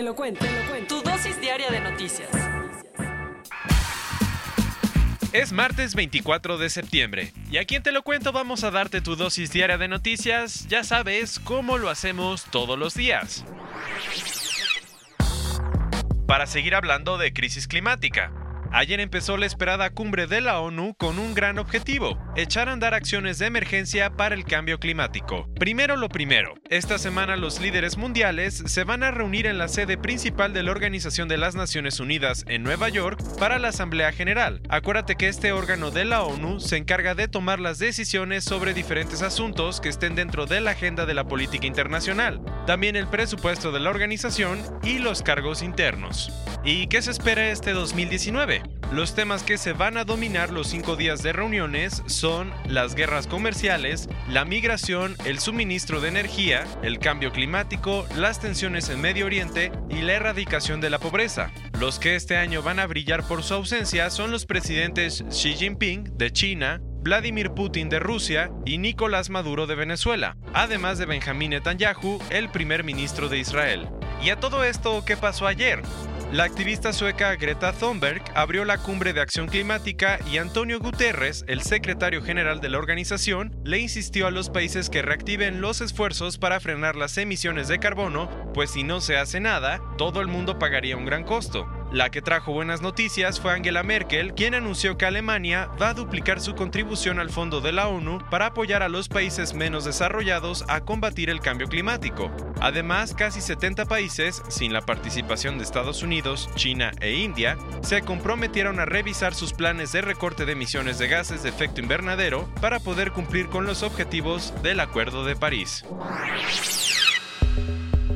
[0.00, 0.96] Te lo cuento, te lo cuento.
[0.96, 2.30] Tu dosis diaria de noticias.
[5.34, 9.14] Es martes 24 de septiembre y aquí en Te lo cuento vamos a darte tu
[9.14, 13.44] dosis diaria de noticias, ya sabes cómo lo hacemos todos los días.
[16.26, 18.32] Para seguir hablando de crisis climática,
[18.72, 22.94] Ayer empezó la esperada cumbre de la ONU con un gran objetivo, echar a andar
[22.94, 25.48] acciones de emergencia para el cambio climático.
[25.58, 29.98] Primero lo primero, esta semana los líderes mundiales se van a reunir en la sede
[29.98, 34.62] principal de la Organización de las Naciones Unidas en Nueva York para la Asamblea General.
[34.68, 39.22] Acuérdate que este órgano de la ONU se encarga de tomar las decisiones sobre diferentes
[39.22, 42.40] asuntos que estén dentro de la agenda de la política internacional,
[42.70, 46.30] también el presupuesto de la organización y los cargos internos.
[46.62, 48.62] ¿Y qué se espera este 2019?
[48.92, 53.26] Los temas que se van a dominar los cinco días de reuniones son las guerras
[53.26, 59.72] comerciales, la migración, el suministro de energía, el cambio climático, las tensiones en Medio Oriente
[59.88, 61.50] y la erradicación de la pobreza.
[61.80, 66.16] Los que este año van a brillar por su ausencia son los presidentes Xi Jinping
[66.16, 72.18] de China, Vladimir Putin de Rusia y Nicolás Maduro de Venezuela, además de Benjamín Netanyahu,
[72.28, 73.88] el primer ministro de Israel.
[74.22, 75.80] ¿Y a todo esto qué pasó ayer?
[76.30, 81.62] La activista sueca Greta Thunberg abrió la cumbre de acción climática y Antonio Guterres, el
[81.62, 86.60] secretario general de la organización, le insistió a los países que reactiven los esfuerzos para
[86.60, 90.98] frenar las emisiones de carbono, pues si no se hace nada, todo el mundo pagaría
[90.98, 91.66] un gran costo.
[91.92, 96.40] La que trajo buenas noticias fue Angela Merkel, quien anunció que Alemania va a duplicar
[96.40, 100.82] su contribución al fondo de la ONU para apoyar a los países menos desarrollados a
[100.82, 102.30] combatir el cambio climático.
[102.60, 108.78] Además, casi 70 países, sin la participación de Estados Unidos, China e India, se comprometieron
[108.78, 113.10] a revisar sus planes de recorte de emisiones de gases de efecto invernadero para poder
[113.10, 115.84] cumplir con los objetivos del Acuerdo de París.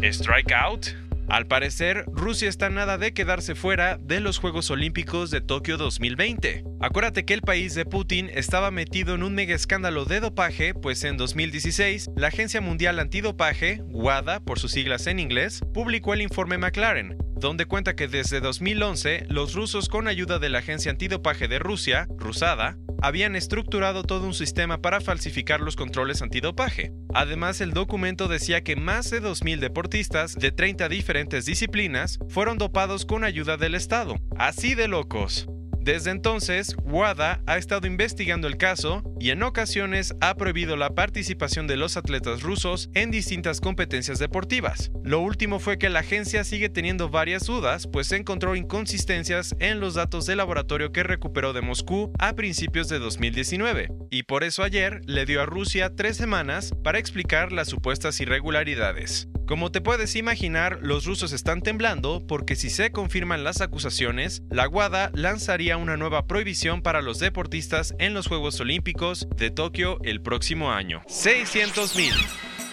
[0.00, 5.76] Strikeout al parecer, Rusia está nada de quedarse fuera de los Juegos Olímpicos de Tokio
[5.76, 6.64] 2020.
[6.80, 11.02] Acuérdate que el país de Putin estaba metido en un mega escándalo de dopaje, pues
[11.04, 16.58] en 2016 la Agencia Mundial Antidopaje, WADA por sus siglas en inglés, publicó el informe
[16.58, 21.58] McLaren, donde cuenta que desde 2011 los rusos con ayuda de la Agencia Antidopaje de
[21.58, 26.94] Rusia, Rusada, habían estructurado todo un sistema para falsificar los controles antidopaje.
[27.12, 33.04] Además, el documento decía que más de 2.000 deportistas de 30 diferentes disciplinas fueron dopados
[33.04, 34.16] con ayuda del Estado.
[34.38, 35.46] Así de locos.
[35.84, 41.66] Desde entonces, WADA ha estado investigando el caso y en ocasiones ha prohibido la participación
[41.66, 44.90] de los atletas rusos en distintas competencias deportivas.
[45.02, 49.92] Lo último fue que la agencia sigue teniendo varias dudas, pues encontró inconsistencias en los
[49.92, 55.02] datos del laboratorio que recuperó de Moscú a principios de 2019, y por eso ayer
[55.04, 59.28] le dio a Rusia tres semanas para explicar las supuestas irregularidades.
[59.46, 64.68] Como te puedes imaginar, los rusos están temblando porque si se confirman las acusaciones, la
[64.68, 70.22] WADA lanzaría una nueva prohibición para los deportistas en los Juegos Olímpicos de Tokio el
[70.22, 71.02] próximo año.
[71.08, 72.12] 600.000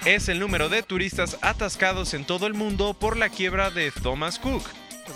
[0.06, 4.40] es el número de turistas atascados en todo el mundo por la quiebra de Thomas
[4.40, 4.64] Cook.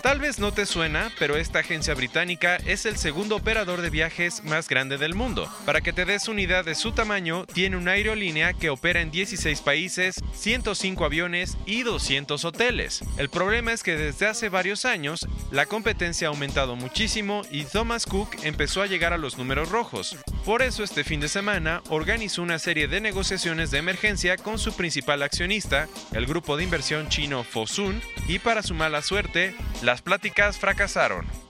[0.05, 4.43] Tal vez no te suena, pero esta agencia británica es el segundo operador de viajes
[4.43, 5.51] más grande del mundo.
[5.65, 9.09] Para que te des una idea de su tamaño, tiene una aerolínea que opera en
[9.09, 13.03] 16 países, 105 aviones y 200 hoteles.
[13.17, 18.05] El problema es que desde hace varios años, la competencia ha aumentado muchísimo y Thomas
[18.05, 20.15] Cook empezó a llegar a los números rojos.
[20.45, 24.71] Por eso este fin de semana organizó una serie de negociaciones de emergencia con su
[24.73, 29.55] principal accionista, el grupo de inversión chino Fosun, y para su mala suerte,
[29.95, 31.44] las pláticas fracasaron.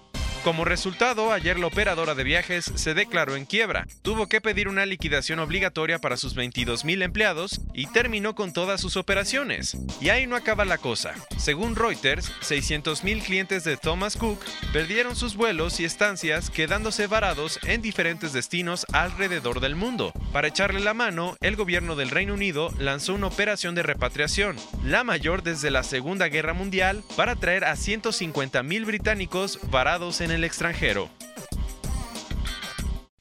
[0.46, 4.86] Como resultado, ayer la operadora de viajes se declaró en quiebra, tuvo que pedir una
[4.86, 9.76] liquidación obligatoria para sus 22.000 empleados y terminó con todas sus operaciones.
[10.00, 11.16] Y ahí no acaba la cosa.
[11.38, 14.40] Según Reuters, 600.000 clientes de Thomas Cook
[14.72, 20.14] perdieron sus vuelos y estancias quedándose varados en diferentes destinos alrededor del mundo.
[20.32, 25.04] Para echarle la mano, el gobierno del Reino Unido lanzó una operación de repatriación, la
[25.04, 31.10] mayor desde la Segunda Guerra Mundial, para traer a 150.000 británicos varados en el extranjero.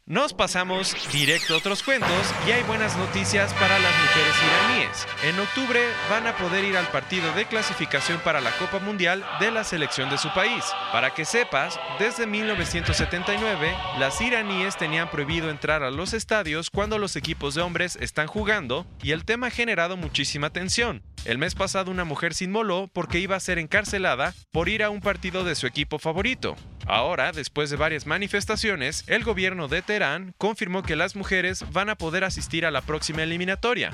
[0.07, 2.11] Nos pasamos directo a otros cuentos
[2.47, 5.07] y hay buenas noticias para las mujeres iraníes.
[5.23, 5.81] en octubre
[6.11, 10.11] van a poder ir al partido de clasificación para la Copa Mundial de la selección
[10.11, 10.63] de su país.
[10.93, 17.17] Para que sepas, desde 1979, las iraníes tenían prohibido entrar a los estadios cuando los
[17.17, 21.03] equipos de hombres están jugando y el tema ha generado muchísima tensión.
[21.25, 24.91] El mes pasado una mujer se inmoló porque iba a ser encarcelada por ir a
[24.91, 26.57] un partido de su equipo favorito.
[26.87, 31.97] Ahora, después de varias manifestaciones, el gobierno de Teherán confirmó que las mujeres van a
[31.97, 33.93] poder asistir a la próxima eliminatoria.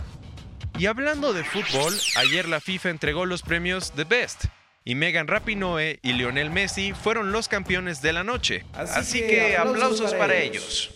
[0.78, 4.46] Y hablando de fútbol, ayer la FIFA entregó los premios The Best.
[4.84, 8.64] Y Megan Rapinoe y Lionel Messi fueron los campeones de la noche.
[8.72, 10.90] Así, que, aplausos, para, ellos.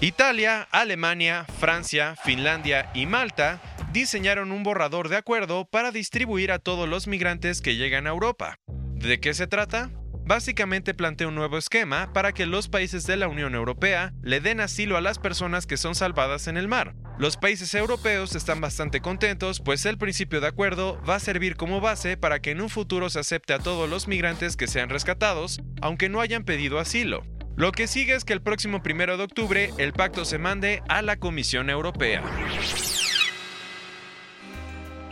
[0.00, 3.60] Italia, Alemania, Francia, Finlandia y Malta
[3.92, 8.58] diseñaron un borrador de acuerdo para distribuir a todos los migrantes que llegan a Europa.
[8.66, 9.90] ¿De qué se trata?
[10.26, 14.58] Básicamente plantea un nuevo esquema para que los países de la Unión Europea le den
[14.58, 16.96] asilo a las personas que son salvadas en el mar.
[17.16, 21.80] Los países europeos están bastante contentos, pues el principio de acuerdo va a servir como
[21.80, 25.60] base para que en un futuro se acepte a todos los migrantes que sean rescatados,
[25.80, 27.22] aunque no hayan pedido asilo.
[27.54, 31.02] Lo que sigue es que el próximo primero de octubre el pacto se mande a
[31.02, 32.24] la Comisión Europea.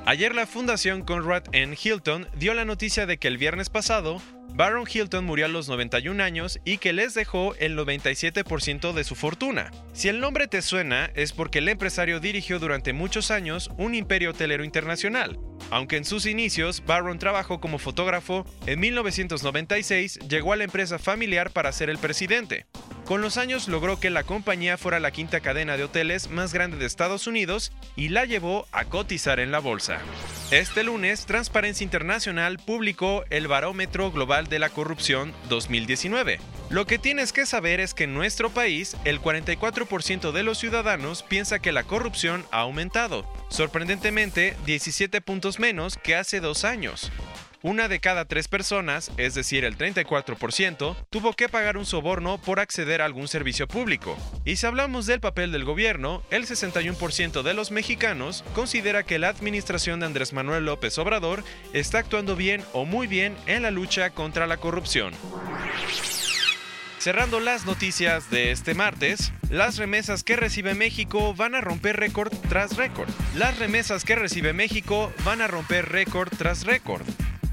[0.06, 1.74] Ayer la Fundación Conrad N.
[1.82, 4.20] Hilton dio la noticia de que el viernes pasado,
[4.56, 9.16] Baron Hilton murió a los 91 años y que les dejó el 97% de su
[9.16, 9.72] fortuna.
[9.92, 14.30] Si el nombre te suena, es porque el empresario dirigió durante muchos años un imperio
[14.30, 15.40] hotelero internacional.
[15.70, 21.50] Aunque en sus inicios Baron trabajó como fotógrafo, en 1996 llegó a la empresa familiar
[21.50, 22.66] para ser el presidente.
[23.04, 26.78] Con los años logró que la compañía fuera la quinta cadena de hoteles más grande
[26.78, 29.98] de Estados Unidos y la llevó a cotizar en la bolsa.
[30.50, 36.40] Este lunes, Transparencia Internacional publicó el Barómetro Global de la Corrupción 2019.
[36.70, 41.22] Lo que tienes que saber es que en nuestro país, el 44% de los ciudadanos
[41.22, 47.12] piensa que la corrupción ha aumentado, sorprendentemente 17 puntos menos que hace dos años.
[47.64, 52.60] Una de cada tres personas, es decir, el 34%, tuvo que pagar un soborno por
[52.60, 54.18] acceder a algún servicio público.
[54.44, 59.30] Y si hablamos del papel del gobierno, el 61% de los mexicanos considera que la
[59.30, 64.10] administración de Andrés Manuel López Obrador está actuando bien o muy bien en la lucha
[64.10, 65.14] contra la corrupción.
[66.98, 72.30] Cerrando las noticias de este martes, las remesas que recibe México van a romper récord
[72.50, 73.08] tras récord.
[73.34, 77.06] Las remesas que recibe México van a romper récord tras récord.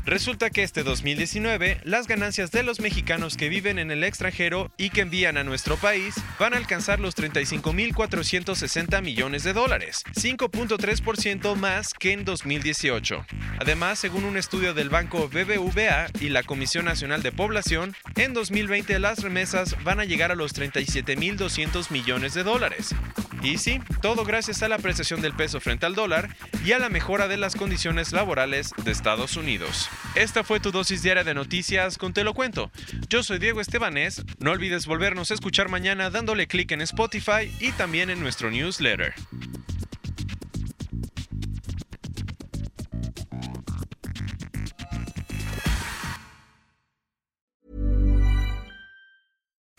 [0.05, 4.89] Resulta que este 2019 las ganancias de los mexicanos que viven en el extranjero y
[4.89, 11.93] que envían a nuestro país van a alcanzar los 35.460 millones de dólares, 5.3% más
[11.93, 13.25] que en 2018.
[13.59, 18.97] Además, según un estudio del banco BBVA y la Comisión Nacional de Población, en 2020
[18.99, 22.95] las remesas van a llegar a los 37.200 millones de dólares.
[23.43, 26.89] Y sí, todo gracias a la apreciación del peso frente al dólar y a la
[26.89, 29.89] mejora de las condiciones laborales de Estados Unidos.
[30.15, 32.71] Esta fue tu dosis diaria de noticias con Te lo cuento.
[33.09, 34.23] Yo soy Diego Estebanés.
[34.39, 39.13] No olvides volvernos a escuchar mañana dándole clic en Spotify y también en nuestro newsletter.